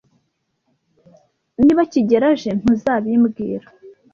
Niba 1.63 1.81
kigeli 1.91 2.25
aje, 2.31 2.51
ntuzabimbwira? 2.59 3.65